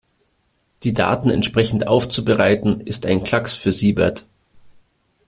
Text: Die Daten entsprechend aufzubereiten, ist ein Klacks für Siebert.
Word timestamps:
Die 0.81 0.93
Daten 0.93 1.29
entsprechend 1.29 1.85
aufzubereiten, 1.85 2.81
ist 2.83 3.05
ein 3.05 3.23
Klacks 3.23 3.53
für 3.53 3.71
Siebert. 3.71 4.25